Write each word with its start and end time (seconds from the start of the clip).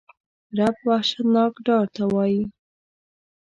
رعب 0.57 0.77
وحشتناک 0.87 1.53
ډار 1.65 1.85
ته 1.95 2.03
وایی. 2.13 2.41